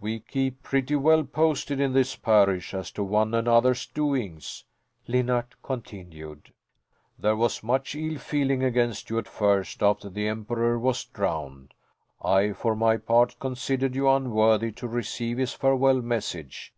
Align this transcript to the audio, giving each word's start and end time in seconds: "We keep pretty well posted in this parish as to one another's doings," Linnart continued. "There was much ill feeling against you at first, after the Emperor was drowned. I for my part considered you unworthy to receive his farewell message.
"We 0.00 0.18
keep 0.18 0.64
pretty 0.64 0.96
well 0.96 1.22
posted 1.22 1.78
in 1.78 1.92
this 1.92 2.16
parish 2.16 2.74
as 2.74 2.90
to 2.90 3.04
one 3.04 3.32
another's 3.32 3.86
doings," 3.86 4.64
Linnart 5.06 5.52
continued. 5.62 6.52
"There 7.16 7.36
was 7.36 7.62
much 7.62 7.94
ill 7.94 8.18
feeling 8.18 8.64
against 8.64 9.08
you 9.08 9.18
at 9.20 9.28
first, 9.28 9.80
after 9.80 10.10
the 10.10 10.26
Emperor 10.26 10.80
was 10.80 11.04
drowned. 11.04 11.74
I 12.20 12.54
for 12.54 12.74
my 12.74 12.96
part 12.96 13.38
considered 13.38 13.94
you 13.94 14.08
unworthy 14.10 14.72
to 14.72 14.88
receive 14.88 15.38
his 15.38 15.52
farewell 15.52 16.02
message. 16.02 16.74